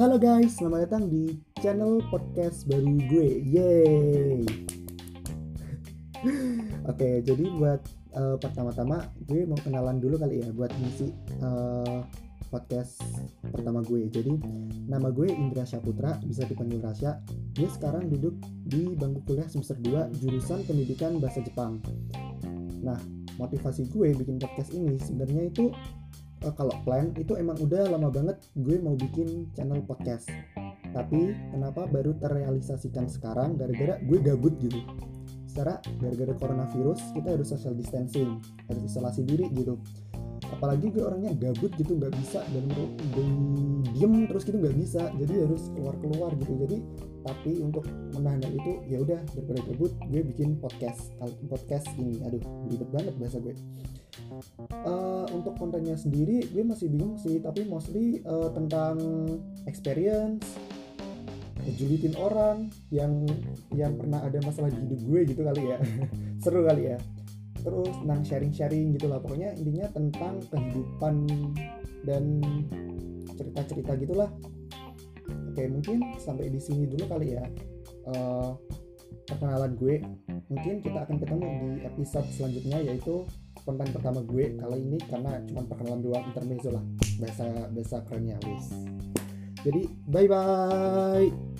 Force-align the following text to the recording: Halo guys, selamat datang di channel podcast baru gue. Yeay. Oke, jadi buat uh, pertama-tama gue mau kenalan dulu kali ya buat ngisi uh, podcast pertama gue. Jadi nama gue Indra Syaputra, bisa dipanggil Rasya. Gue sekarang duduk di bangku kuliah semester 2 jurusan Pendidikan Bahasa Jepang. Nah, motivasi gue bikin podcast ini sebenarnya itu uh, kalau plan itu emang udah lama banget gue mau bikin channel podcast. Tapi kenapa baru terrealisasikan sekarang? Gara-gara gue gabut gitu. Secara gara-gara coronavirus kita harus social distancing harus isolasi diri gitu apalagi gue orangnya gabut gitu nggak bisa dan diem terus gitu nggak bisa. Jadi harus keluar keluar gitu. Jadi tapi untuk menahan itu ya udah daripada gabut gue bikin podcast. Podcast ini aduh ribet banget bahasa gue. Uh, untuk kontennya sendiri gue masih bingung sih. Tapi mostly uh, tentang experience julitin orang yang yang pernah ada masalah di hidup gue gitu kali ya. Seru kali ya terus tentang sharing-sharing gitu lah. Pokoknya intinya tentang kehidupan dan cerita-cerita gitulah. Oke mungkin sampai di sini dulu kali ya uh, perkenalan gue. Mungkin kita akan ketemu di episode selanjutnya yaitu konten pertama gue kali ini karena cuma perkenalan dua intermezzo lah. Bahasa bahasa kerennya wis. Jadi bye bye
Halo 0.00 0.16
guys, 0.16 0.56
selamat 0.56 0.88
datang 0.88 1.12
di 1.12 1.36
channel 1.60 2.00
podcast 2.08 2.64
baru 2.64 2.88
gue. 3.04 3.44
Yeay. 3.52 4.48
Oke, 6.88 7.20
jadi 7.20 7.44
buat 7.60 7.84
uh, 8.16 8.40
pertama-tama 8.40 9.12
gue 9.28 9.44
mau 9.44 9.60
kenalan 9.60 10.00
dulu 10.00 10.16
kali 10.16 10.40
ya 10.40 10.48
buat 10.56 10.72
ngisi 10.72 11.12
uh, 11.44 12.00
podcast 12.48 12.96
pertama 13.52 13.84
gue. 13.84 14.08
Jadi 14.08 14.40
nama 14.88 15.12
gue 15.12 15.28
Indra 15.36 15.68
Syaputra, 15.68 16.16
bisa 16.24 16.48
dipanggil 16.48 16.80
Rasya. 16.80 17.20
Gue 17.60 17.68
sekarang 17.68 18.08
duduk 18.08 18.40
di 18.64 18.96
bangku 18.96 19.20
kuliah 19.28 19.52
semester 19.52 19.76
2 19.84 20.16
jurusan 20.16 20.64
Pendidikan 20.64 21.20
Bahasa 21.20 21.44
Jepang. 21.44 21.76
Nah, 22.80 22.96
motivasi 23.36 23.92
gue 23.92 24.16
bikin 24.16 24.40
podcast 24.40 24.72
ini 24.72 24.96
sebenarnya 24.96 25.52
itu 25.52 25.68
uh, 26.44 26.54
kalau 26.54 26.74
plan 26.84 27.12
itu 27.16 27.36
emang 27.36 27.56
udah 27.60 27.88
lama 27.90 28.08
banget 28.08 28.36
gue 28.56 28.76
mau 28.80 28.96
bikin 28.96 29.48
channel 29.56 29.80
podcast. 29.84 30.28
Tapi 30.90 31.36
kenapa 31.54 31.86
baru 31.86 32.18
terrealisasikan 32.18 33.06
sekarang? 33.06 33.54
Gara-gara 33.54 34.02
gue 34.02 34.18
gabut 34.18 34.58
gitu. 34.58 34.82
Secara 35.46 35.82
gara-gara 35.98 36.34
coronavirus 36.38 37.10
kita 37.14 37.34
harus 37.34 37.50
social 37.50 37.74
distancing 37.74 38.38
harus 38.70 38.86
isolasi 38.86 39.26
diri 39.26 39.50
gitu 39.50 39.82
apalagi 40.50 40.90
gue 40.90 41.02
orangnya 41.02 41.32
gabut 41.38 41.72
gitu 41.78 41.96
nggak 41.96 42.12
bisa 42.18 42.42
dan 42.50 42.64
diem 43.94 44.14
terus 44.26 44.42
gitu 44.46 44.58
nggak 44.58 44.76
bisa. 44.76 45.02
Jadi 45.16 45.34
harus 45.46 45.62
keluar 45.74 45.94
keluar 46.02 46.30
gitu. 46.36 46.52
Jadi 46.66 46.78
tapi 47.20 47.52
untuk 47.60 47.84
menahan 48.16 48.40
itu 48.48 48.72
ya 48.88 48.98
udah 49.04 49.20
daripada 49.36 49.60
gabut 49.70 49.92
gue 50.10 50.22
bikin 50.34 50.58
podcast. 50.58 51.14
Podcast 51.46 51.86
ini 51.96 52.20
aduh 52.26 52.42
ribet 52.68 52.90
banget 52.90 53.14
bahasa 53.16 53.38
gue. 53.38 53.54
Uh, 54.84 55.26
untuk 55.34 55.56
kontennya 55.58 55.96
sendiri 55.96 56.44
gue 56.50 56.62
masih 56.66 56.90
bingung 56.90 57.16
sih. 57.16 57.38
Tapi 57.38 57.66
mostly 57.66 58.20
uh, 58.26 58.50
tentang 58.50 58.98
experience 59.70 60.58
julitin 61.76 62.16
orang 62.16 62.72
yang 62.90 63.22
yang 63.76 63.94
pernah 63.94 64.24
ada 64.24 64.42
masalah 64.42 64.72
di 64.72 64.80
hidup 64.80 65.00
gue 65.06 65.20
gitu 65.30 65.42
kali 65.46 65.62
ya. 65.70 65.78
Seru 66.42 66.64
kali 66.66 66.96
ya 66.96 66.98
terus 67.60 67.92
tentang 68.02 68.20
sharing-sharing 68.24 68.96
gitu 68.96 69.06
lah. 69.08 69.18
Pokoknya 69.22 69.54
intinya 69.56 69.86
tentang 69.92 70.40
kehidupan 70.48 71.14
dan 72.04 72.40
cerita-cerita 73.36 73.92
gitulah. 74.00 74.30
Oke 75.50 75.66
mungkin 75.70 76.02
sampai 76.18 76.50
di 76.50 76.60
sini 76.62 76.86
dulu 76.86 77.04
kali 77.06 77.38
ya 77.38 77.44
uh, 78.10 78.54
perkenalan 79.28 79.72
gue. 79.78 80.02
Mungkin 80.50 80.82
kita 80.82 81.06
akan 81.06 81.16
ketemu 81.22 81.46
di 81.46 81.70
episode 81.86 82.26
selanjutnya 82.34 82.78
yaitu 82.82 83.22
konten 83.62 83.86
pertama 83.94 84.24
gue 84.24 84.56
kali 84.58 84.78
ini 84.80 84.98
karena 85.06 85.38
cuma 85.46 85.62
perkenalan 85.68 86.02
dua 86.02 86.18
intermezzo 86.26 86.70
lah. 86.74 86.84
Bahasa 87.22 87.46
bahasa 87.70 87.96
kerennya 88.08 88.36
wis. 88.46 88.66
Jadi 89.60 89.92
bye 90.08 90.26
bye 90.26 91.59